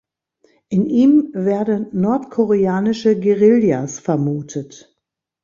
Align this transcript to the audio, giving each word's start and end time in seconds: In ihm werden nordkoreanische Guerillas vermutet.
In 0.69 0.87
ihm 0.87 1.29
werden 1.33 1.89
nordkoreanische 1.91 3.19
Guerillas 3.19 3.99
vermutet. 3.99 4.97